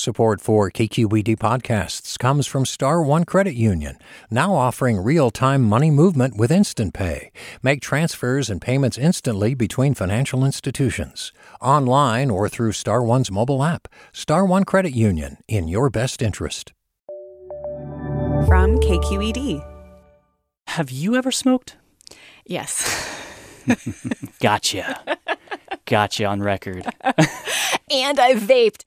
Support 0.00 0.40
for 0.40 0.70
KQED 0.70 1.36
podcasts 1.38 2.16
comes 2.16 2.46
from 2.46 2.64
Star 2.64 3.02
One 3.02 3.24
Credit 3.24 3.54
Union, 3.56 3.98
now 4.30 4.54
offering 4.54 5.00
real-time 5.00 5.64
money 5.64 5.90
movement 5.90 6.36
with 6.36 6.52
Instant 6.52 6.94
Pay. 6.94 7.32
Make 7.60 7.82
transfers 7.82 8.48
and 8.48 8.60
payments 8.60 8.96
instantly 8.96 9.52
between 9.54 9.94
financial 9.94 10.44
institutions, 10.44 11.32
online 11.60 12.30
or 12.30 12.48
through 12.48 12.70
Star 12.70 13.02
One's 13.02 13.32
mobile 13.32 13.64
app. 13.64 13.88
Star 14.12 14.46
One 14.46 14.62
Credit 14.62 14.92
Union, 14.92 15.38
in 15.48 15.66
your 15.66 15.90
best 15.90 16.22
interest. 16.22 16.72
From 18.46 18.78
KQED. 18.78 19.60
Have 20.68 20.92
you 20.92 21.16
ever 21.16 21.32
smoked? 21.32 21.76
Yes. 22.46 23.08
Gotcha. 24.40 25.18
gotcha 25.84 26.24
on 26.26 26.42
record. 26.42 26.86
and 27.90 28.20
I 28.20 28.34
vaped. 28.34 28.84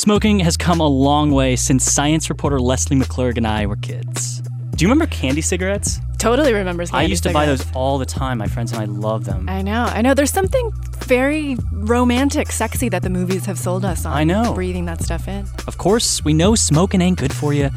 Smoking 0.00 0.40
has 0.40 0.56
come 0.56 0.80
a 0.80 0.88
long 0.88 1.30
way 1.30 1.56
since 1.56 1.84
science 1.84 2.30
reporter 2.30 2.58
Lesley 2.58 2.96
McClurg 2.96 3.36
and 3.36 3.46
I 3.46 3.66
were 3.66 3.76
kids. 3.76 4.40
Do 4.40 4.82
you 4.82 4.88
remember 4.88 5.04
candy 5.14 5.42
cigarettes? 5.42 6.00
Totally 6.18 6.54
remembers. 6.54 6.90
I 6.90 7.02
used 7.02 7.22
to 7.24 7.32
buy 7.34 7.44
those 7.44 7.70
all 7.74 7.98
the 7.98 8.06
time. 8.06 8.38
My 8.38 8.46
friends 8.46 8.72
and 8.72 8.80
I 8.80 8.86
love 8.86 9.26
them. 9.26 9.46
I 9.46 9.60
know. 9.60 9.84
I 9.84 10.00
know. 10.00 10.14
There's 10.14 10.32
something 10.32 10.72
very 11.04 11.58
romantic, 11.70 12.50
sexy 12.50 12.88
that 12.88 13.02
the 13.02 13.10
movies 13.10 13.44
have 13.44 13.58
sold 13.58 13.84
us 13.84 14.06
on. 14.06 14.16
I 14.16 14.24
know. 14.24 14.54
Breathing 14.54 14.86
that 14.86 15.02
stuff 15.02 15.28
in. 15.28 15.46
Of 15.66 15.76
course, 15.76 16.24
we 16.24 16.32
know 16.32 16.54
smoking 16.54 17.02
ain't 17.02 17.18
good 17.18 17.34
for 17.34 17.52
you, 17.52 17.68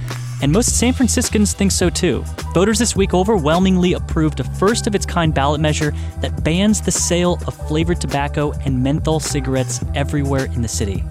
and 0.41 0.49
most 0.49 0.79
San 0.79 0.93
Franciscans 0.93 1.51
think 1.51 1.73
so 1.73 1.89
too. 1.89 2.23
Voters 2.53 2.79
this 2.79 2.95
week 2.95 3.13
overwhelmingly 3.13 3.95
approved 3.95 4.39
a 4.39 4.45
first 4.45 4.87
of 4.87 4.95
its 4.95 5.05
kind 5.05 5.33
ballot 5.33 5.59
measure 5.59 5.93
that 6.21 6.41
bans 6.45 6.79
the 6.79 6.91
sale 6.91 7.37
of 7.47 7.67
flavored 7.67 7.99
tobacco 7.99 8.53
and 8.63 8.81
menthol 8.81 9.19
cigarettes 9.19 9.81
everywhere 9.93 10.45
in 10.45 10.61
the 10.61 10.69
city. 10.69 11.03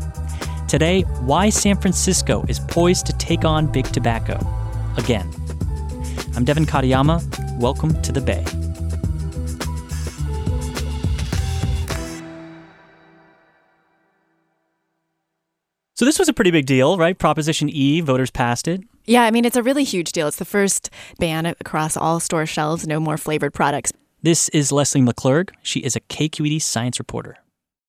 Today, 0.73 1.03
why 1.20 1.51
San 1.51 1.77
Francisco 1.77 2.47
is 2.48 2.59
poised 2.59 3.05
to 3.05 3.12
take 3.19 3.45
on 3.45 3.67
big 3.67 3.84
tobacco 3.92 4.39
again. 4.97 5.31
I'm 6.34 6.47
Devin 6.47 6.64
Katayama. 6.64 7.61
Welcome 7.61 8.01
to 8.01 8.11
the 8.11 8.23
Bay. 8.23 8.42
So 15.95 16.06
this 16.06 16.19
was 16.19 16.31
a 16.31 16.33
pretty 16.33 16.51
big 16.51 16.64
deal, 16.64 16.97
right? 16.97 17.19
Proposition 17.19 17.69
E, 17.69 18.01
voters 18.01 18.31
passed 18.31 18.67
it. 18.67 18.81
Yeah, 19.05 19.25
I 19.25 19.31
mean, 19.31 19.45
it's 19.45 19.59
a 19.59 19.62
really 19.62 19.84
huge 19.84 20.12
deal. 20.12 20.27
It's 20.27 20.39
the 20.39 20.47
first 20.47 20.89
ban 21.19 21.45
across 21.45 21.98
all 21.98 22.19
store 22.19 22.47
shelves, 22.47 22.86
no 22.86 22.98
more 22.98 23.19
flavored 23.19 23.53
products. 23.53 23.92
This 24.23 24.48
is 24.48 24.73
Lesley 24.73 25.03
McClurg. 25.03 25.51
She 25.62 25.81
is 25.81 25.97
a 25.97 26.01
KQED 26.01 26.62
science 26.62 26.98
reporter. 26.98 27.36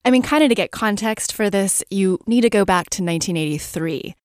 I 0.05 0.11
mean, 0.11 0.21
kind 0.21 0.43
of 0.43 0.49
to 0.49 0.55
get 0.55 0.71
context 0.71 1.31
for 1.33 1.49
this, 1.49 1.81
you 1.89 2.19
need 2.27 2.41
to 2.41 2.49
go 2.49 2.65
back 2.65 2.89
to 2.91 3.01
1983. 3.03 4.15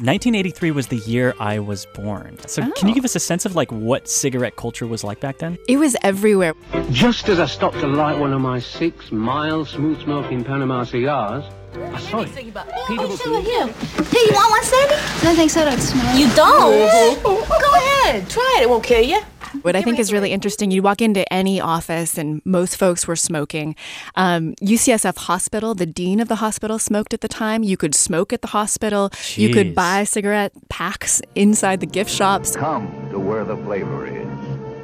1983 0.00 0.70
was 0.70 0.86
the 0.86 0.96
year 0.96 1.34
I 1.38 1.58
was 1.58 1.86
born. 1.94 2.38
So 2.48 2.62
can 2.62 2.88
you 2.88 2.92
Oh. 2.92 2.94
give 2.94 3.04
us 3.04 3.14
a 3.14 3.20
sense 3.20 3.44
of 3.44 3.54
like 3.54 3.70
what 3.70 4.08
cigarette 4.08 4.56
culture 4.56 4.86
was 4.86 5.04
like 5.04 5.20
back 5.20 5.38
then? 5.38 5.58
It 5.68 5.76
was 5.76 5.94
everywhere. 6.02 6.54
Just 6.90 7.28
as 7.28 7.38
I 7.38 7.44
stopped 7.46 7.78
to 7.80 7.86
light 7.86 8.18
one 8.18 8.32
of 8.32 8.40
my 8.40 8.58
six 8.58 9.12
mild, 9.12 9.68
smooth 9.68 10.02
smoking 10.02 10.42
Panama 10.42 10.84
cigars, 10.84 11.44
I 11.92 11.98
saw 12.00 12.20
it. 12.22 12.34
Peter 12.34 12.54
Oh, 12.98 13.16
sure, 13.16 13.42
here. 13.42 13.66
Here, 13.66 14.22
you 14.26 14.32
want 14.32 14.50
one, 14.50 14.64
Sandy? 14.64 14.94
I 15.28 15.34
think 15.36 15.50
so, 15.50 15.64
don't 15.66 15.78
smoke. 15.78 16.16
You 16.16 16.28
don't? 16.34 17.22
Go 17.22 17.74
ahead. 17.76 18.28
Try 18.30 18.54
it. 18.58 18.62
It 18.62 18.70
won't 18.70 18.82
kill 18.84 19.02
you. 19.02 19.20
What 19.62 19.76
I 19.76 19.82
think 19.82 19.98
is 19.98 20.12
really 20.12 20.32
interesting, 20.32 20.70
you 20.70 20.82
walk 20.82 21.02
into 21.02 21.30
any 21.32 21.60
office 21.60 22.18
and 22.18 22.40
most 22.44 22.76
folks 22.76 23.06
were 23.06 23.16
smoking. 23.16 23.76
Um, 24.16 24.54
UCSF 24.56 25.16
Hospital, 25.18 25.74
the 25.74 25.86
dean 25.86 26.20
of 26.20 26.28
the 26.28 26.36
hospital 26.36 26.78
smoked 26.78 27.12
at 27.14 27.20
the 27.20 27.28
time. 27.28 27.62
You 27.62 27.76
could 27.76 27.94
smoke 27.94 28.32
at 28.32 28.40
the 28.40 28.48
hospital. 28.48 29.10
You 29.34 29.50
could 29.50 29.74
buy 29.74 30.04
cigarette 30.04 30.52
packs 30.68 31.20
inside 31.34 31.80
the 31.80 31.86
gift 31.86 32.10
shops. 32.10 32.56
Come 32.56 32.88
to 33.10 33.18
where 33.18 33.44
the 33.44 33.56
flavor 33.58 34.06
is. 34.06 34.26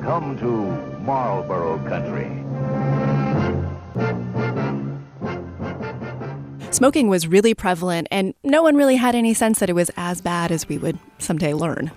Come 0.02 0.38
to 0.38 0.98
Marlboro 1.00 1.78
Country. 1.88 2.28
Smoking 6.70 7.08
was 7.08 7.26
really 7.26 7.54
prevalent, 7.54 8.08
and 8.10 8.34
no 8.44 8.62
one 8.62 8.76
really 8.76 8.96
had 8.96 9.14
any 9.14 9.32
sense 9.34 9.58
that 9.58 9.70
it 9.70 9.72
was 9.72 9.90
as 9.96 10.20
bad 10.20 10.52
as 10.52 10.68
we 10.68 10.78
would 10.78 10.98
someday 11.18 11.54
learn. 11.54 11.90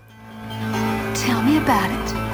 Tell 1.13 1.43
me 1.43 1.57
about 1.57 1.91
it. 1.91 2.30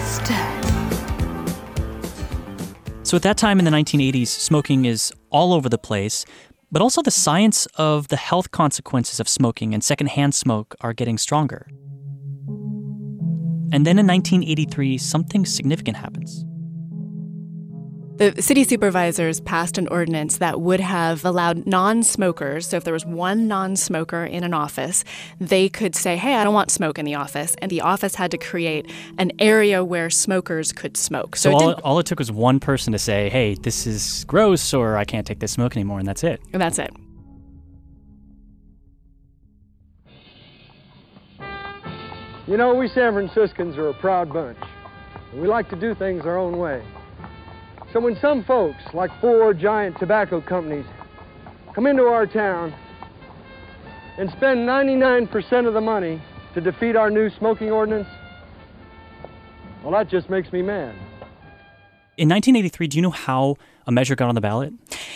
So 3.03 3.16
at 3.16 3.23
that 3.23 3.38
time 3.38 3.59
in 3.59 3.66
the 3.66 3.72
1980s, 3.72 4.28
smoking 4.28 4.83
is 4.85 5.13
all 5.29 5.53
over 5.53 5.69
the 5.69 5.78
place, 5.78 6.25
but 6.72 6.81
also 6.81 7.01
the 7.01 7.11
science 7.11 7.66
of 7.75 8.09
the 8.09 8.17
health 8.17 8.51
consequences 8.51 9.19
of 9.22 9.29
smoking 9.29 9.73
and 9.73 9.83
secondhand 9.83 10.35
smoke 10.35 10.75
are 10.81 10.94
getting 10.94 11.17
stronger. 11.17 11.67
And 13.72 13.85
then 13.85 14.00
in 14.00 14.07
1983, 14.07 14.97
something 14.97 15.45
significant 15.45 15.97
happens. 15.97 16.44
The 18.17 18.41
city 18.41 18.63
supervisors 18.63 19.39
passed 19.39 19.78
an 19.78 19.88
ordinance 19.89 20.38
that 20.38 20.59
would 20.59 20.79
have 20.79 21.23
allowed 21.23 21.67
non 21.67 22.01
smokers, 22.01 22.66
so 22.67 22.78
if 22.78 22.83
there 22.83 22.94
was 22.94 23.05
one 23.05 23.47
non 23.47 23.75
smoker 23.75 24.25
in 24.25 24.44
an 24.44 24.55
office, 24.55 25.03
they 25.39 25.69
could 25.69 25.94
say, 25.94 26.17
Hey, 26.17 26.33
I 26.33 26.44
don't 26.44 26.56
want 26.56 26.72
smoke 26.72 26.97
in 26.97 27.06
the 27.06 27.13
office. 27.13 27.56
And 27.61 27.69
the 27.69 27.81
office 27.81 28.16
had 28.16 28.31
to 28.31 28.39
create 28.39 28.91
an 29.19 29.33
area 29.38 29.83
where 29.83 30.09
smokers 30.09 30.72
could 30.72 30.97
smoke. 30.97 31.35
So 31.35 31.51
it 31.51 31.53
all, 31.53 31.73
all 31.83 32.00
it 32.00 32.07
took 32.07 32.17
was 32.17 32.31
one 32.31 32.59
person 32.59 32.91
to 32.91 32.97
say, 32.97 33.29
hey, 33.29 33.53
this 33.53 33.85
is 33.85 34.25
gross, 34.25 34.73
or 34.73 34.97
I 34.97 35.06
can't 35.06 35.27
take 35.27 35.38
this 35.38 35.51
smoke 35.51 35.75
anymore, 35.75 36.00
and 36.00 36.07
that's 36.07 36.23
it. 36.23 36.41
and 36.53 36.61
that's 36.61 36.79
it. 36.79 36.89
You 42.47 42.57
know, 42.57 42.73
we 42.73 42.88
San 42.88 43.13
Franciscans 43.13 43.77
are 43.77 43.89
a 43.89 43.94
proud 43.94 44.33
bunch. 44.33 44.57
We 45.35 45.47
like 45.47 45.69
to 45.69 45.75
do 45.75 45.94
things 45.94 46.25
our 46.25 46.38
own 46.39 46.57
way. 46.57 46.81
So 47.93 48.01
when 48.01 48.17
some 48.19 48.43
folks, 48.43 48.83
like 48.93 49.11
four 49.21 49.53
giant 49.53 49.97
tobacco 49.97 50.41
companies, 50.41 50.85
come 51.73 51.87
into 51.87 52.03
our 52.03 52.25
town 52.25 52.73
and 54.17 54.29
spend 54.31 54.67
99% 54.67 55.67
of 55.67 55.73
the 55.73 55.81
money 55.81 56.21
to 56.53 56.61
defeat 56.61 56.95
our 56.95 57.09
new 57.09 57.29
smoking 57.29 57.71
ordinance, 57.71 58.07
well, 59.83 59.91
that 59.93 60.09
just 60.09 60.29
makes 60.29 60.51
me 60.51 60.61
mad. 60.61 60.95
In 62.17 62.27
1983, 62.29 62.87
do 62.87 62.97
you 62.97 63.01
know 63.01 63.11
how 63.11 63.57
a 63.87 63.91
measure 63.91 64.15
got 64.15 64.29
on 64.29 64.35
the 64.35 64.41
ballot? 64.41 64.73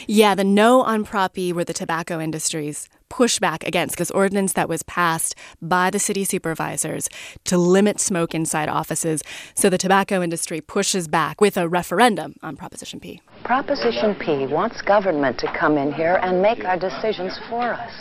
Yeah, 0.08 0.34
the 0.34 0.44
no 0.44 0.82
on 0.82 1.04
Prop 1.04 1.38
E 1.38 1.54
were 1.54 1.66
the 1.66 1.74
tobacco 1.74 2.20
industry's 2.20 2.90
pushback 3.10 3.68
against 3.68 3.98
this 3.98 4.10
ordinance 4.12 4.54
that 4.54 4.70
was 4.70 4.84
passed 4.84 5.36
by 5.62 5.90
the 5.90 6.00
city 6.00 6.24
supervisors 6.24 7.10
to 7.44 7.58
limit 7.58 8.00
smoke 8.00 8.34
inside 8.34 8.70
offices. 8.70 9.22
So 9.54 9.70
the 9.70 9.78
tobacco 9.78 10.24
industry 10.24 10.62
pushes 10.62 11.10
back 11.10 11.42
with 11.42 11.58
a 11.58 11.68
referendum 11.68 12.36
on 12.42 12.56
Proposition 12.56 13.02
P. 13.02 13.22
Proposition 13.44 14.16
P 14.16 14.48
wants 14.48 14.82
government 14.82 15.38
to 15.40 15.52
come 15.60 15.78
in 15.78 15.92
here 15.92 16.20
and 16.24 16.42
make 16.42 16.64
our 16.64 16.80
decisions 16.80 17.38
for 17.50 17.74
us. 17.74 17.92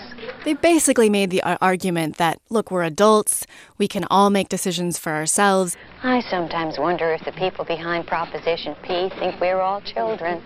They 0.44 0.54
basically 0.54 1.10
made 1.10 1.30
the 1.30 1.42
argument 1.42 2.16
that, 2.18 2.38
look, 2.48 2.70
we're 2.70 2.84
adults, 2.84 3.46
we 3.78 3.88
can 3.88 4.04
all 4.10 4.30
make 4.30 4.48
decisions 4.48 4.96
for 4.96 5.10
ourselves. 5.12 5.76
I 6.04 6.20
sometimes 6.30 6.78
wonder 6.78 7.12
if 7.12 7.24
the 7.24 7.32
people 7.32 7.64
behind 7.64 8.06
Proposition 8.06 8.76
P 8.82 9.10
think 9.18 9.40
we're 9.40 9.60
all 9.60 9.80
children. 9.80 10.40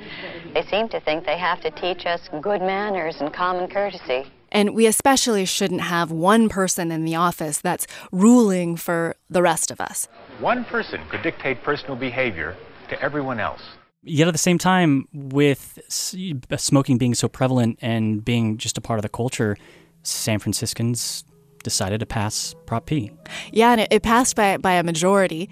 They 0.52 0.62
seem 0.62 0.88
to 0.90 1.00
think 1.00 1.26
they 1.26 1.38
have 1.38 1.61
to 1.62 1.70
teach 1.70 2.06
us 2.06 2.28
good 2.40 2.61
manners 2.61 3.16
and 3.20 3.32
common 3.32 3.69
courtesy. 3.69 4.26
And 4.52 4.75
we 4.75 4.87
especially 4.87 5.44
shouldn't 5.46 5.81
have 5.81 6.12
one 6.12 6.49
person 6.49 6.93
in 6.93 7.05
the 7.05 7.16
office 7.16 7.58
that's 7.58 7.87
ruling 8.12 8.76
for 8.76 9.16
the 9.28 9.43
rest 9.43 9.70
of 9.72 9.81
us. 9.81 10.06
One 10.38 10.64
person 10.64 11.00
could 11.08 11.22
dictate 11.22 11.62
personal 11.62 11.96
behavior 11.96 12.56
to 12.88 13.00
everyone 13.02 13.40
else. 13.40 13.62
Yet 14.02 14.28
at 14.28 14.32
the 14.32 14.38
same 14.38 14.58
time, 14.58 15.08
with 15.12 15.78
smoking 15.88 16.99
being 16.99 17.14
so 17.14 17.26
prevalent 17.26 17.78
and 17.81 18.25
being 18.25 18.58
just 18.58 18.78
a 18.78 18.81
part 18.81 18.99
of 18.99 19.02
the 19.02 19.08
culture, 19.08 19.56
San 20.02 20.38
Franciscans 20.38 21.25
decided 21.62 21.99
to 22.00 22.06
pass 22.06 22.55
Prop 22.66 22.87
P. 22.87 23.11
Yeah, 23.50 23.72
and 23.72 23.81
it, 23.81 23.88
it 23.90 24.02
passed 24.02 24.37
by, 24.37 24.58
by 24.58 24.75
a 24.75 24.82
majority. 24.82 25.49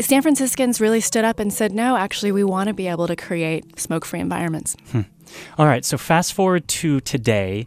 San 0.00 0.22
Franciscans 0.22 0.80
really 0.80 1.00
stood 1.00 1.24
up 1.24 1.38
and 1.38 1.52
said, 1.52 1.72
no, 1.72 1.96
actually, 1.96 2.32
we 2.32 2.42
want 2.44 2.68
to 2.68 2.74
be 2.74 2.88
able 2.88 3.06
to 3.06 3.16
create 3.16 3.78
smoke 3.78 4.04
free 4.04 4.20
environments. 4.20 4.76
All 5.58 5.66
right, 5.66 5.84
so 5.84 5.96
fast 5.98 6.32
forward 6.34 6.66
to 6.68 7.00
today. 7.00 7.66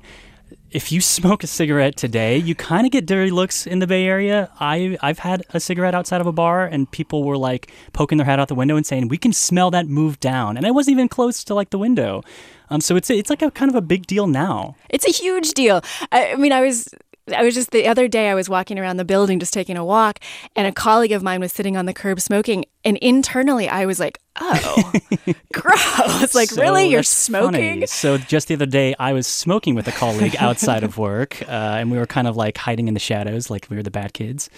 if 0.72 0.92
you 0.92 1.00
smoke 1.02 1.44
a 1.44 1.48
cigarette 1.48 1.96
today, 1.96 2.38
you 2.38 2.54
kind 2.54 2.86
of 2.86 2.92
get 2.92 3.06
dirty 3.06 3.32
looks 3.32 3.66
in 3.66 3.80
the 3.80 3.88
Bay 3.88 4.06
Area. 4.06 4.50
I 4.60 4.98
I've 5.02 5.20
had 5.20 5.44
a 5.54 5.60
cigarette 5.60 5.96
outside 5.96 6.20
of 6.22 6.28
a 6.28 6.32
bar, 6.32 6.66
and 6.66 6.90
people 6.92 7.24
were 7.24 7.38
like 7.38 7.72
poking 7.94 8.18
their 8.18 8.26
head 8.26 8.40
out 8.40 8.48
the 8.48 8.56
window 8.56 8.76
and 8.76 8.86
saying, 8.86 9.08
"We 9.08 9.18
can 9.18 9.34
smell 9.34 9.72
that 9.72 9.88
move 9.88 10.20
down," 10.20 10.58
and 10.58 10.66
I 10.66 10.72
wasn't 10.72 10.94
even 10.94 11.08
close 11.08 11.44
to 11.46 11.56
like 11.56 11.70
the 11.70 11.78
window. 11.78 12.22
Um, 12.70 12.82
so 12.82 12.96
it's 12.98 13.10
it's 13.10 13.30
like 13.30 13.42
a 13.42 13.50
kind 13.52 13.70
of 13.70 13.76
a 13.76 13.82
big 13.82 14.08
deal 14.08 14.28
now. 14.28 14.76
It's 14.90 15.08
a 15.08 15.12
huge 15.12 15.54
deal. 15.54 15.82
I, 16.12 16.34
I 16.34 16.36
mean, 16.36 16.52
I 16.52 16.62
was 16.62 16.94
I 17.36 17.44
was 17.44 17.54
just 17.54 17.72
the 17.72 17.88
other 17.88 18.08
day 18.08 18.30
I 18.30 18.36
was 18.36 18.50
walking 18.50 18.80
around 18.80 18.98
the 18.98 19.06
building 19.06 19.40
just 19.40 19.54
taking 19.54 19.78
a 19.78 19.84
walk 19.84 20.20
and 20.56 20.68
a 20.68 20.72
colleague 20.72 21.12
of 21.12 21.24
mine 21.24 21.40
was 21.42 21.52
sitting 21.52 21.76
on 21.76 21.86
the 21.86 21.94
curb 21.94 22.20
smoking 22.22 22.66
and 22.84 22.98
internally 22.98 23.68
I 23.68 23.86
was 23.86 24.00
like, 24.00 24.20
"Oh, 24.40 24.94
gross. 25.54 26.34
Like 26.34 26.50
So 26.50 26.62
really 26.62 26.88
you're 26.88 27.04
smoking?" 27.04 27.74
funny. 27.82 27.86
So 27.88 28.18
just 28.18 28.48
the 28.48 28.54
other 28.54 28.66
day, 28.66 28.96
I 29.00 29.14
was 29.14 29.28
smoking 29.28 29.76
with 29.76 29.88
a 29.88 29.92
colleague 29.92 30.36
outside 30.40 30.84
of 30.84 30.98
work, 30.98 31.42
uh, 31.44 31.52
and 31.52 31.92
we 31.92 31.98
were 31.98 32.06
kind 32.06 32.28
of 32.28 32.38
like 32.38 32.58
hiding 32.58 32.88
in 32.88 32.94
the 32.94 33.00
shadows, 33.00 33.50
like 33.50 33.68
we 33.70 33.76
were 33.76 33.84
the 33.84 33.92
bad 33.92 34.14
kids. 34.14 34.50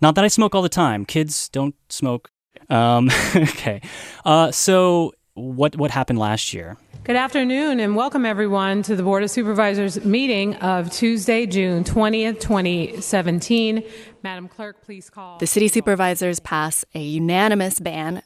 Not 0.00 0.14
that 0.16 0.24
I 0.24 0.28
smoke 0.28 0.54
all 0.54 0.62
the 0.62 0.68
time. 0.68 1.04
Kids 1.04 1.48
don't 1.48 1.74
smoke. 1.88 2.30
Um, 2.68 3.08
okay. 3.36 3.80
Uh, 4.24 4.50
so 4.50 5.12
what 5.34 5.76
what 5.76 5.90
happened 5.90 6.18
last 6.18 6.52
year? 6.52 6.76
Good 7.04 7.16
afternoon 7.16 7.80
and 7.80 7.96
welcome 7.96 8.24
everyone 8.24 8.84
to 8.84 8.94
the 8.94 9.02
Board 9.02 9.24
of 9.24 9.30
Supervisors 9.32 10.04
meeting 10.04 10.54
of 10.58 10.88
Tuesday, 10.92 11.46
June 11.46 11.82
20th, 11.82 12.38
2017. 12.38 13.82
Madam 14.22 14.46
Clerk, 14.46 14.80
please 14.82 15.10
call. 15.10 15.36
The 15.38 15.48
city 15.48 15.66
supervisors 15.66 16.38
pass 16.38 16.84
a 16.94 17.02
unanimous 17.02 17.80
ban 17.80 18.22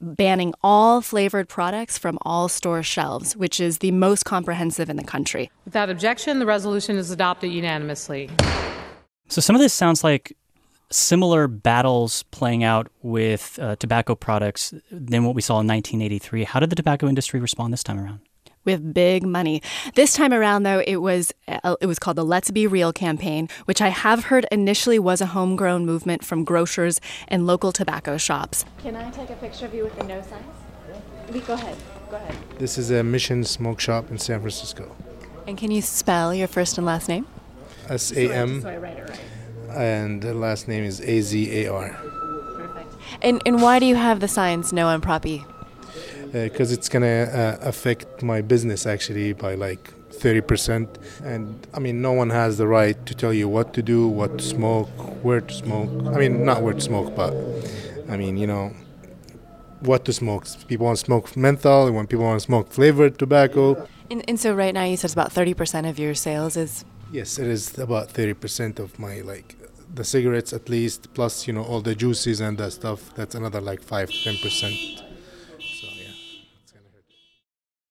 banning 0.00 0.54
all 0.62 1.02
flavored 1.02 1.50
products 1.50 1.98
from 1.98 2.16
all 2.22 2.48
store 2.48 2.82
shelves, 2.82 3.36
which 3.36 3.60
is 3.60 3.80
the 3.80 3.90
most 3.90 4.24
comprehensive 4.24 4.88
in 4.88 4.96
the 4.96 5.04
country. 5.04 5.50
Without 5.66 5.90
objection, 5.90 6.38
the 6.38 6.46
resolution 6.46 6.96
is 6.96 7.10
adopted 7.10 7.52
unanimously. 7.52 8.30
So 9.28 9.42
some 9.42 9.54
of 9.54 9.60
this 9.60 9.74
sounds 9.74 10.02
like 10.02 10.34
similar 10.90 11.48
battles 11.48 12.22
playing 12.24 12.64
out 12.64 12.88
with 13.02 13.58
uh, 13.60 13.76
tobacco 13.76 14.14
products 14.14 14.74
than 14.90 15.24
what 15.24 15.34
we 15.34 15.42
saw 15.42 15.54
in 15.60 15.66
1983. 15.66 16.44
How 16.44 16.60
did 16.60 16.70
the 16.70 16.76
tobacco 16.76 17.08
industry 17.08 17.40
respond 17.40 17.72
this 17.72 17.82
time 17.82 17.98
around? 17.98 18.20
with 18.64 18.94
big 18.94 19.24
money. 19.24 19.62
This 19.94 20.14
time 20.14 20.32
around 20.32 20.62
though 20.62 20.82
it 20.86 20.96
was 20.96 21.32
uh, 21.48 21.76
it 21.80 21.86
was 21.86 21.98
called 21.98 22.16
the 22.16 22.24
Let's 22.24 22.50
Be 22.50 22.66
Real 22.66 22.92
campaign, 22.92 23.48
which 23.66 23.80
I 23.82 23.88
have 23.88 24.24
heard 24.24 24.46
initially 24.50 24.98
was 24.98 25.20
a 25.20 25.26
homegrown 25.26 25.86
movement 25.86 26.24
from 26.24 26.44
grocers 26.44 27.00
and 27.28 27.46
local 27.46 27.72
tobacco 27.72 28.16
shops. 28.16 28.64
Can 28.78 28.96
I 28.96 29.10
take 29.10 29.30
a 29.30 29.34
picture 29.34 29.66
of 29.66 29.74
you 29.74 29.84
with 29.84 29.96
the 29.96 30.04
no 30.04 30.22
signs? 30.22 30.44
We 31.30 31.40
go 31.40 31.54
ahead. 31.54 31.76
Go 32.10 32.16
ahead. 32.16 32.36
This 32.58 32.78
is 32.78 32.90
a 32.90 33.02
Mission 33.02 33.44
Smoke 33.44 33.80
Shop 33.80 34.10
in 34.10 34.18
San 34.18 34.40
Francisco. 34.40 34.94
And 35.46 35.58
can 35.58 35.70
you 35.70 35.82
spell 35.82 36.34
your 36.34 36.48
first 36.48 36.78
and 36.78 36.86
last 36.86 37.08
name? 37.08 37.26
S 37.88 38.12
A 38.12 38.32
M 38.32 38.62
So 38.62 38.68
I 38.68 38.76
write 38.76 38.98
it 38.98 39.08
right. 39.08 39.20
And 39.76 40.22
the 40.22 40.34
last 40.34 40.68
name 40.68 40.84
is 40.84 41.00
A 41.00 41.20
Z 41.20 41.64
A 41.64 41.72
R. 41.72 41.88
Perfect. 42.56 42.94
And 43.22 43.42
and 43.46 43.62
why 43.62 43.78
do 43.78 43.86
you 43.86 43.96
have 43.96 44.20
the 44.20 44.28
signs 44.28 44.72
no 44.72 44.86
on 44.86 45.00
Prop 45.00 45.26
E? 45.26 45.44
Because 46.32 46.72
it's 46.72 46.88
gonna 46.88 47.28
uh, 47.32 47.58
affect 47.62 48.22
my 48.22 48.40
business 48.40 48.86
actually 48.86 49.32
by 49.34 49.54
like 49.54 49.92
30%. 50.10 50.88
And 51.22 51.66
I 51.74 51.78
mean, 51.78 52.00
no 52.02 52.12
one 52.12 52.30
has 52.30 52.58
the 52.58 52.66
right 52.66 53.04
to 53.06 53.14
tell 53.14 53.32
you 53.32 53.48
what 53.48 53.74
to 53.74 53.82
do, 53.82 54.08
what 54.08 54.38
to 54.38 54.44
smoke, 54.44 54.88
where 55.22 55.40
to 55.40 55.54
smoke. 55.54 55.90
I 56.14 56.18
mean, 56.18 56.44
not 56.44 56.62
where 56.62 56.74
to 56.74 56.80
smoke, 56.80 57.14
but 57.14 57.34
I 58.08 58.16
mean, 58.16 58.36
you 58.36 58.46
know, 58.46 58.72
what 59.80 60.04
to 60.06 60.12
smoke. 60.12 60.46
People 60.66 60.86
want 60.86 60.98
to 60.98 61.04
smoke 61.04 61.36
menthol, 61.36 61.90
when 61.92 62.06
people 62.06 62.24
want 62.24 62.40
to 62.40 62.44
smoke 62.44 62.70
flavored 62.72 63.18
tobacco. 63.18 63.86
And, 64.10 64.24
and 64.28 64.38
so 64.38 64.54
right 64.54 64.74
now 64.74 64.84
you 64.84 64.96
said 64.96 65.06
it's 65.06 65.14
about 65.14 65.32
30% 65.32 65.88
of 65.88 65.98
your 65.98 66.14
sales 66.14 66.56
is 66.56 66.84
Yes, 67.12 67.38
it 67.38 67.46
is 67.46 67.78
about 67.78 68.08
30% 68.08 68.78
of 68.78 68.98
my 68.98 69.20
like 69.20 69.56
the 69.94 70.04
cigarettes 70.04 70.52
at 70.52 70.68
least, 70.68 71.12
plus 71.14 71.46
you 71.46 71.52
know 71.52 71.62
all 71.62 71.80
the 71.80 71.94
juices 71.94 72.40
and 72.40 72.58
that 72.58 72.72
stuff. 72.72 73.14
That's 73.14 73.34
another 73.34 73.60
like 73.60 73.82
five 73.82 74.10
to 74.10 74.16
10%. 74.16 74.98
So 74.98 75.86
yeah. 75.96 76.10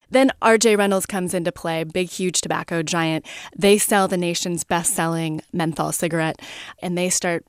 Then 0.10 0.32
RJ 0.42 0.78
Reynolds 0.78 1.06
comes 1.06 1.34
into 1.34 1.52
play, 1.52 1.84
big, 1.84 2.10
huge 2.10 2.42
tobacco 2.42 2.84
giant. 2.84 3.26
They 3.58 3.78
sell 3.78 4.08
the 4.08 4.18
nation's 4.18 4.64
best 4.64 4.94
selling 4.94 5.42
menthol 5.52 5.92
cigarette, 5.92 6.40
and 6.82 6.98
they 6.98 7.10
start, 7.10 7.46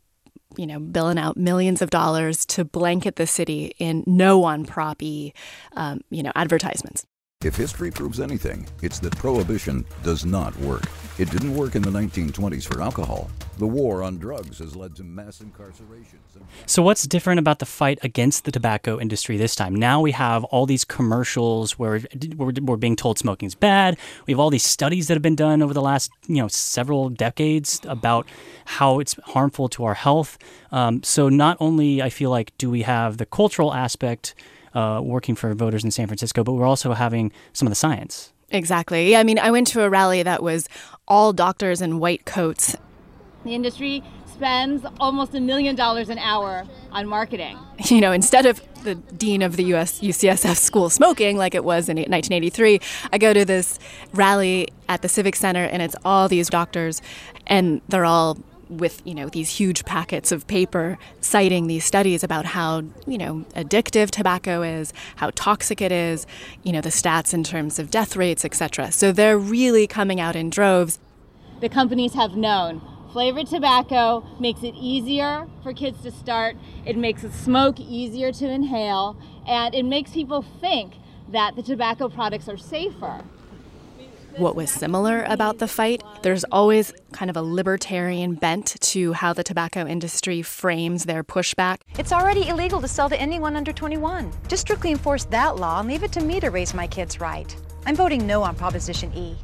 you 0.56 0.66
know, 0.66 0.78
billing 0.78 1.18
out 1.18 1.36
millions 1.36 1.82
of 1.82 1.90
dollars 1.90 2.46
to 2.46 2.64
blanket 2.64 3.16
the 3.16 3.26
city 3.26 3.74
in 3.78 4.04
no 4.06 4.38
one 4.38 4.64
Prop 4.64 5.02
E, 5.02 5.32
um, 5.76 6.00
you 6.10 6.22
know, 6.22 6.32
advertisements. 6.34 7.04
If 7.44 7.56
history 7.56 7.90
proves 7.90 8.20
anything, 8.20 8.66
it's 8.80 8.98
that 9.00 9.14
prohibition 9.16 9.84
does 10.02 10.24
not 10.24 10.56
work. 10.60 10.88
It 11.16 11.30
didn't 11.30 11.54
work 11.54 11.76
in 11.76 11.82
the 11.82 11.90
1920s 11.90 12.66
for 12.66 12.82
alcohol. 12.82 13.30
The 13.58 13.68
war 13.68 14.02
on 14.02 14.18
drugs 14.18 14.58
has 14.58 14.74
led 14.74 14.96
to 14.96 15.04
mass 15.04 15.38
incarcerations. 15.38 16.42
So, 16.66 16.82
what's 16.82 17.06
different 17.06 17.38
about 17.38 17.60
the 17.60 17.66
fight 17.66 18.00
against 18.02 18.44
the 18.44 18.50
tobacco 18.50 18.98
industry 18.98 19.36
this 19.36 19.54
time? 19.54 19.76
Now 19.76 20.00
we 20.00 20.10
have 20.10 20.42
all 20.42 20.66
these 20.66 20.84
commercials 20.84 21.78
where 21.78 22.00
we're, 22.36 22.52
we're 22.60 22.76
being 22.76 22.96
told 22.96 23.20
smoking 23.20 23.46
is 23.46 23.54
bad. 23.54 23.96
We 24.26 24.32
have 24.32 24.40
all 24.40 24.50
these 24.50 24.64
studies 24.64 25.06
that 25.06 25.14
have 25.14 25.22
been 25.22 25.36
done 25.36 25.62
over 25.62 25.72
the 25.72 25.80
last, 25.80 26.10
you 26.26 26.38
know, 26.38 26.48
several 26.48 27.10
decades 27.10 27.80
about 27.84 28.26
how 28.64 28.98
it's 28.98 29.14
harmful 29.22 29.68
to 29.68 29.84
our 29.84 29.94
health. 29.94 30.36
Um, 30.72 31.00
so, 31.04 31.28
not 31.28 31.56
only 31.60 32.02
I 32.02 32.10
feel 32.10 32.30
like 32.30 32.52
do 32.58 32.68
we 32.68 32.82
have 32.82 33.18
the 33.18 33.26
cultural 33.26 33.72
aspect 33.72 34.34
uh, 34.74 35.00
working 35.00 35.36
for 35.36 35.54
voters 35.54 35.84
in 35.84 35.92
San 35.92 36.08
Francisco, 36.08 36.42
but 36.42 36.54
we're 36.54 36.66
also 36.66 36.92
having 36.92 37.30
some 37.52 37.68
of 37.68 37.70
the 37.70 37.76
science. 37.76 38.32
Exactly. 38.50 39.10
Yeah, 39.10 39.20
I 39.20 39.24
mean, 39.24 39.38
I 39.38 39.50
went 39.50 39.66
to 39.68 39.82
a 39.82 39.90
rally 39.90 40.22
that 40.22 40.42
was 40.42 40.68
all 41.06 41.32
doctors 41.32 41.80
in 41.80 41.98
white 41.98 42.24
coats. 42.24 42.76
The 43.44 43.54
industry 43.54 44.02
spends 44.26 44.84
almost 44.98 45.34
a 45.34 45.40
million 45.40 45.76
dollars 45.76 46.08
an 46.08 46.18
hour 46.18 46.64
on 46.90 47.06
marketing. 47.06 47.58
You 47.86 48.00
know, 48.00 48.12
instead 48.12 48.46
of 48.46 48.62
the 48.84 48.94
dean 48.94 49.42
of 49.42 49.56
the 49.56 49.64
US 49.74 50.00
UCSF 50.00 50.56
school 50.56 50.88
smoking 50.88 51.36
like 51.36 51.54
it 51.54 51.64
was 51.64 51.88
in 51.88 51.96
1983, 51.96 52.80
I 53.12 53.18
go 53.18 53.34
to 53.34 53.44
this 53.44 53.78
rally 54.12 54.68
at 54.88 55.02
the 55.02 55.08
Civic 55.08 55.36
Center 55.36 55.64
and 55.64 55.82
it's 55.82 55.96
all 56.04 56.28
these 56.28 56.48
doctors 56.48 57.02
and 57.46 57.80
they're 57.88 58.04
all 58.04 58.38
with 58.68 59.02
you 59.04 59.14
know 59.14 59.28
these 59.28 59.50
huge 59.50 59.84
packets 59.84 60.32
of 60.32 60.46
paper 60.46 60.98
citing 61.20 61.66
these 61.66 61.84
studies 61.84 62.24
about 62.24 62.44
how 62.44 62.82
you 63.06 63.18
know 63.18 63.44
addictive 63.54 64.10
tobacco 64.10 64.62
is 64.62 64.92
how 65.16 65.30
toxic 65.34 65.80
it 65.80 65.92
is 65.92 66.26
you 66.62 66.72
know 66.72 66.80
the 66.80 66.88
stats 66.88 67.34
in 67.34 67.44
terms 67.44 67.78
of 67.78 67.90
death 67.90 68.16
rates 68.16 68.44
etc 68.44 68.90
so 68.90 69.12
they're 69.12 69.38
really 69.38 69.86
coming 69.86 70.20
out 70.20 70.36
in 70.36 70.50
droves. 70.50 70.98
The 71.60 71.68
companies 71.68 72.14
have 72.14 72.36
known 72.36 72.82
flavored 73.12 73.46
tobacco 73.46 74.26
makes 74.40 74.64
it 74.64 74.74
easier 74.74 75.46
for 75.62 75.72
kids 75.72 76.02
to 76.02 76.10
start, 76.10 76.56
it 76.84 76.96
makes 76.96 77.22
smoke 77.22 77.78
easier 77.78 78.32
to 78.32 78.48
inhale, 78.50 79.16
and 79.46 79.72
it 79.72 79.84
makes 79.84 80.10
people 80.10 80.44
think 80.60 80.94
that 81.28 81.54
the 81.54 81.62
tobacco 81.62 82.08
products 82.08 82.48
are 82.48 82.56
safer. 82.56 83.22
What 84.38 84.56
was 84.56 84.70
similar 84.70 85.22
about 85.24 85.58
the 85.58 85.68
fight. 85.68 86.02
There's 86.22 86.44
always 86.44 86.92
kind 87.12 87.30
of 87.30 87.36
a 87.36 87.42
libertarian 87.42 88.34
bent 88.34 88.80
to 88.80 89.12
how 89.12 89.32
the 89.32 89.44
tobacco 89.44 89.86
industry 89.86 90.42
frames 90.42 91.04
their 91.04 91.22
pushback. 91.22 91.78
It's 91.98 92.12
already 92.12 92.48
illegal 92.48 92.80
to 92.80 92.88
sell 92.88 93.08
to 93.08 93.20
anyone 93.20 93.56
under 93.56 93.72
21. 93.72 94.32
Just 94.48 94.62
strictly 94.62 94.90
enforce 94.90 95.24
that 95.26 95.56
law 95.56 95.80
and 95.80 95.88
leave 95.88 96.02
it 96.02 96.12
to 96.12 96.20
me 96.20 96.40
to 96.40 96.48
raise 96.48 96.74
my 96.74 96.86
kids 96.86 97.20
right. 97.20 97.54
I'm 97.86 97.94
voting 97.94 98.26
no 98.26 98.42
on 98.42 98.56
Proposition 98.56 99.12
E. 99.14 99.36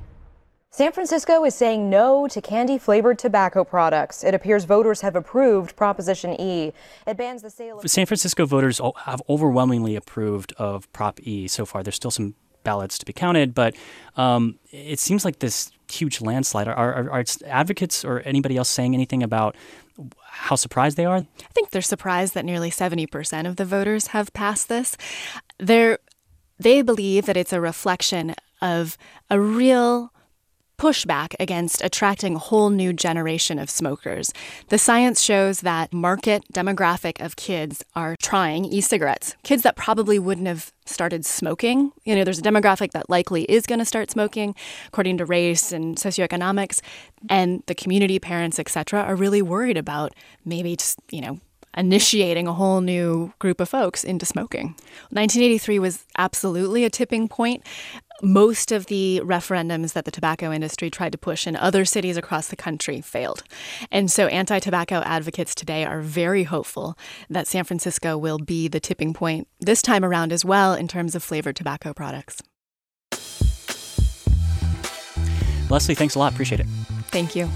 San 0.73 0.92
Francisco 0.92 1.44
is 1.44 1.54
saying 1.54 1.90
no 1.90 2.28
to 2.28 2.40
candy 2.40 2.78
flavored 2.78 3.18
tobacco 3.18 3.64
products. 3.64 4.23
It 4.23 4.35
appears 4.35 4.64
voters 4.64 5.00
have 5.00 5.16
approved 5.16 5.75
Proposition 5.75 6.40
E. 6.40 6.73
It 7.09 7.16
bans 7.16 7.42
the 7.42 7.50
sale 7.50 7.80
of. 7.80 7.90
San 7.90 8.06
Francisco 8.06 8.47
voters 8.47 8.80
have 9.04 9.20
overwhelmingly 9.28 9.97
approved 9.97 10.52
of 10.59 10.90
Prop 10.92 11.18
E 11.23 11.49
so 11.49 11.66
far. 11.66 11.82
There's 11.82 11.97
still 11.97 12.12
some 12.12 12.35
ballots 12.64 12.99
to 12.99 13.07
be 13.07 13.12
counted, 13.12 13.55
but 13.55 13.75
um, 14.17 14.59
it 14.71 14.99
seems 14.99 15.25
like 15.25 15.38
this 15.38 15.71
huge 15.90 16.21
landslide. 16.21 16.69
Are, 16.69 16.75
are, 16.75 17.11
are 17.11 17.25
advocates 17.47 18.05
or 18.05 18.21
anybody 18.21 18.57
else 18.57 18.69
saying 18.69 18.95
anything 18.95 19.23
about 19.23 19.57
how 20.23 20.57
surprised 20.57 20.97
they 20.97 21.05
are? 21.05 21.17
I 21.17 21.52
think 21.52 21.71
they're 21.71 21.83
surprised 21.83 22.35
that 22.35 22.45
nearly 22.45 22.71
70% 22.71 23.47
of 23.49 23.57
the 23.57 23.64
voters 23.64 24.09
have 24.09 24.33
passed 24.33 24.69
this. 24.69 24.97
They're, 25.59 25.99
they 26.59 26.83
believe 26.83 27.26
that 27.26 27.37
it's 27.37 27.52
a 27.52 27.61
reflection 27.61 28.35
of 28.62 28.97
a 29.29 29.40
real 29.40 30.12
pushback 30.80 31.34
against 31.38 31.84
attracting 31.84 32.37
a 32.37 32.38
whole 32.38 32.70
new 32.70 32.90
generation 32.90 33.58
of 33.58 33.68
smokers. 33.68 34.32
The 34.68 34.78
science 34.78 35.20
shows 35.20 35.60
that 35.60 35.92
market 35.92 36.42
demographic 36.54 37.22
of 37.22 37.37
kids 37.37 37.84
are 37.94 38.16
trying 38.16 38.64
e-cigarettes. 38.64 39.37
Kids 39.42 39.62
that 39.62 39.76
probably 39.76 40.18
wouldn't 40.18 40.46
have 40.46 40.72
started 40.87 41.26
smoking. 41.26 41.92
You 42.04 42.14
know, 42.14 42.25
there's 42.25 42.38
a 42.38 42.42
demographic 42.42 42.92
that 42.92 43.10
likely 43.10 43.42
is 43.42 43.66
going 43.66 43.78
to 43.78 43.84
start 43.84 44.10
smoking 44.10 44.54
according 44.87 45.18
to 45.18 45.26
race 45.26 45.70
and 45.70 45.96
socioeconomics 45.96 46.80
and 47.28 47.62
the 47.66 47.75
community 47.75 48.18
parents, 48.18 48.58
etc., 48.58 49.02
are 49.02 49.16
really 49.16 49.42
worried 49.42 49.76
about 49.76 50.14
maybe 50.46 50.76
just, 50.76 50.99
you 51.10 51.20
know, 51.20 51.40
initiating 51.76 52.46
a 52.46 52.52
whole 52.52 52.80
new 52.80 53.32
group 53.38 53.60
of 53.60 53.68
folks 53.68 54.02
into 54.02 54.26
smoking. 54.26 54.68
1983 55.10 55.78
was 55.78 56.06
absolutely 56.16 56.84
a 56.84 56.90
tipping 56.90 57.28
point. 57.28 57.62
Most 58.22 58.70
of 58.72 58.86
the 58.86 59.20
referendums 59.24 59.94
that 59.94 60.04
the 60.04 60.10
tobacco 60.10 60.52
industry 60.52 60.90
tried 60.90 61.12
to 61.12 61.18
push 61.18 61.46
in 61.46 61.56
other 61.56 61.84
cities 61.84 62.16
across 62.16 62.48
the 62.48 62.56
country 62.56 63.00
failed. 63.00 63.42
And 63.90 64.10
so 64.10 64.26
anti 64.26 64.58
tobacco 64.58 64.96
advocates 65.04 65.54
today 65.54 65.84
are 65.84 66.00
very 66.00 66.44
hopeful 66.44 66.96
that 67.28 67.46
San 67.46 67.64
Francisco 67.64 68.18
will 68.18 68.38
be 68.38 68.68
the 68.68 68.80
tipping 68.80 69.14
point 69.14 69.48
this 69.60 69.82
time 69.82 70.04
around 70.04 70.32
as 70.32 70.44
well 70.44 70.74
in 70.74 70.88
terms 70.88 71.14
of 71.14 71.22
flavored 71.22 71.56
tobacco 71.56 71.94
products. 71.94 72.42
Lesley, 75.70 75.94
thanks 75.94 76.14
a 76.14 76.18
lot. 76.18 76.32
Appreciate 76.32 76.60
it. 76.60 76.66
Thank 77.10 77.34
you. 77.36 77.48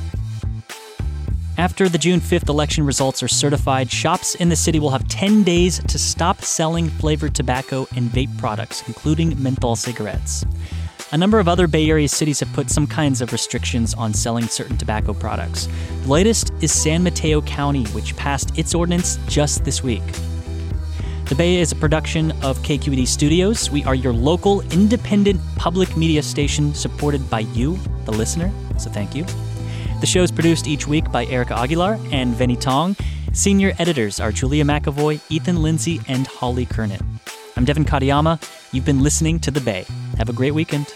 After 1.56 1.88
the 1.88 1.98
June 1.98 2.18
5th 2.18 2.48
election 2.48 2.84
results 2.84 3.22
are 3.22 3.28
certified, 3.28 3.88
shops 3.88 4.34
in 4.34 4.48
the 4.48 4.56
city 4.56 4.80
will 4.80 4.90
have 4.90 5.06
10 5.06 5.44
days 5.44 5.78
to 5.84 6.00
stop 6.00 6.42
selling 6.42 6.88
flavored 6.88 7.32
tobacco 7.32 7.86
and 7.94 8.10
vape 8.10 8.36
products, 8.38 8.82
including 8.88 9.40
menthol 9.40 9.76
cigarettes. 9.76 10.44
A 11.12 11.16
number 11.16 11.38
of 11.38 11.46
other 11.46 11.68
Bay 11.68 11.88
Area 11.88 12.08
cities 12.08 12.40
have 12.40 12.52
put 12.54 12.70
some 12.70 12.88
kinds 12.88 13.20
of 13.20 13.30
restrictions 13.30 13.94
on 13.94 14.12
selling 14.12 14.48
certain 14.48 14.76
tobacco 14.76 15.14
products. 15.14 15.68
The 16.02 16.08
latest 16.08 16.52
is 16.60 16.72
San 16.72 17.04
Mateo 17.04 17.40
County, 17.42 17.84
which 17.92 18.16
passed 18.16 18.58
its 18.58 18.74
ordinance 18.74 19.20
just 19.28 19.64
this 19.64 19.80
week. 19.80 20.02
The 21.26 21.36
Bay 21.36 21.60
is 21.60 21.70
a 21.70 21.76
production 21.76 22.32
of 22.42 22.58
KQED 22.64 23.06
Studios. 23.06 23.70
We 23.70 23.84
are 23.84 23.94
your 23.94 24.12
local, 24.12 24.62
independent 24.72 25.40
public 25.54 25.96
media 25.96 26.24
station 26.24 26.74
supported 26.74 27.30
by 27.30 27.40
you, 27.40 27.78
the 28.06 28.12
listener, 28.12 28.52
so 28.76 28.90
thank 28.90 29.14
you. 29.14 29.24
The 30.00 30.06
show 30.06 30.22
is 30.22 30.30
produced 30.30 30.66
each 30.66 30.86
week 30.86 31.10
by 31.10 31.24
Erica 31.26 31.58
Aguilar 31.58 31.98
and 32.12 32.34
Vinnee 32.34 32.60
Tong. 32.60 32.94
Senior 33.32 33.72
editors 33.78 34.20
are 34.20 34.30
Julia 34.30 34.64
McAvoy, 34.64 35.20
Ethan 35.30 35.62
Lindsey, 35.62 36.00
and 36.08 36.26
Holly 36.26 36.66
Kernan. 36.66 37.00
I'm 37.56 37.64
Devin 37.64 37.84
Katayama. 37.84 38.38
You've 38.72 38.84
been 38.84 39.02
listening 39.02 39.40
to 39.40 39.50
The 39.50 39.60
Bay. 39.60 39.86
Have 40.18 40.28
a 40.28 40.32
great 40.32 40.52
weekend. 40.52 40.94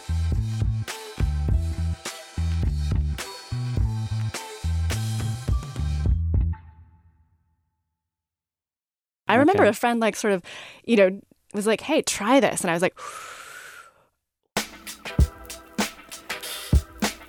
I 9.26 9.36
remember 9.36 9.64
a 9.64 9.72
friend, 9.72 10.00
like, 10.00 10.16
sort 10.16 10.34
of, 10.34 10.42
you 10.84 10.96
know, 10.96 11.20
was 11.54 11.66
like, 11.66 11.80
hey, 11.80 12.02
try 12.02 12.40
this. 12.40 12.60
And 12.60 12.70
I 12.70 12.74
was 12.74 12.82
like, 12.82 12.98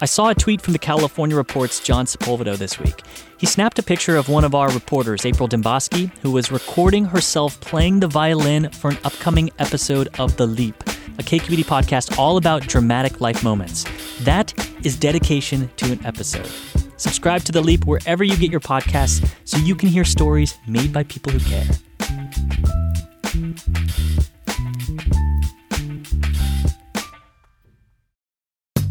I 0.02 0.06
saw 0.06 0.30
a 0.30 0.36
tweet 0.36 0.62
from 0.62 0.72
the 0.72 0.80
California 0.80 1.36
Report's 1.36 1.82
John 1.82 2.06
Sepulvado 2.06 2.56
this 2.56 2.80
week. 2.80 3.02
He 3.38 3.46
snapped 3.46 3.80
a 3.80 3.84
picture 3.84 4.16
of 4.16 4.30
one 4.30 4.46
of 4.46 4.56
our 4.56 4.72
reporters, 4.72 5.26
April 5.26 5.50
Dembosky, 5.50 6.10
who 6.20 6.32
was 6.32 6.54
recording 6.54 7.04
herself 7.04 7.60
playing 7.60 8.00
the 8.00 8.08
violin 8.08 8.70
for 8.70 8.92
an 8.92 8.98
upcoming 9.04 9.50
episode 9.60 10.08
of 10.18 10.38
The 10.38 10.48
Leap, 10.48 10.82
a 10.84 11.24
KQED 11.24 11.66
podcast 11.66 12.18
all 12.18 12.38
about 12.38 12.62
dramatic 12.62 13.20
life 13.20 13.44
moments. 13.44 13.86
That 14.22 14.54
is 14.86 14.98
dedication 14.98 15.70
to 15.76 15.92
an 15.92 16.06
episode. 16.06 16.50
Subscribe 16.96 17.44
to 17.44 17.52
The 17.52 17.62
Leap 17.62 17.86
wherever 17.86 18.24
you 18.24 18.38
get 18.38 18.52
your 18.52 18.62
podcasts 18.62 19.30
so 19.44 19.58
you 19.58 19.76
can 19.76 19.90
hear 19.90 20.06
stories 20.06 20.58
made 20.66 20.94
by 20.94 21.04
people 21.04 21.34
who 21.34 21.40
care. 21.40 21.68